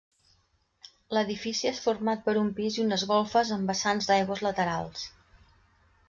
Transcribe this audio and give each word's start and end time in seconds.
L'edifici 1.15 1.67
és 1.71 1.81
format 1.83 2.23
per 2.29 2.33
un 2.43 2.49
pis 2.59 2.79
i 2.79 2.81
unes 2.85 3.03
golfes 3.11 3.51
amb 3.57 3.73
vessants 3.73 4.07
d'aigües 4.13 4.41
laterals. 4.47 5.05